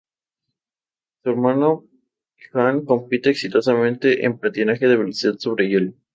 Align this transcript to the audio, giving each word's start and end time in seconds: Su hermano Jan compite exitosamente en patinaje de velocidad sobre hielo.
Su 1.21 1.29
hermano 1.29 1.85
Jan 2.51 2.85
compite 2.85 3.29
exitosamente 3.29 4.25
en 4.25 4.39
patinaje 4.39 4.87
de 4.87 4.95
velocidad 4.97 5.35
sobre 5.37 5.69
hielo. 5.69 5.93